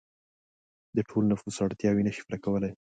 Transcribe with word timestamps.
د 0.95 0.97
ټول 1.09 1.23
نفوس 1.31 1.55
اړتیاوې 1.65 2.01
نشي 2.07 2.21
پوره 2.25 2.37
کولای. 2.45 2.71